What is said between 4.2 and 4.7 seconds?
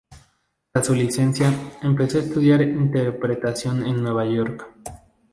York.